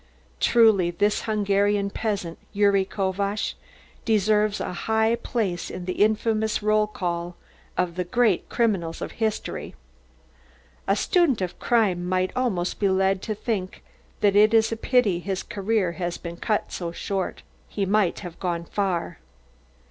[0.39, 3.53] Truly, this Hungarian peasant, Gyuri Kovacz,
[4.03, 7.35] deserves a high place in the infamous roll call
[7.77, 9.75] of the great criminals of history.
[10.87, 13.83] A student of crime might almost be led to think
[14.21, 17.35] that it is a pity his career has been cut short so soon.
[17.69, 19.19] He might have gone far.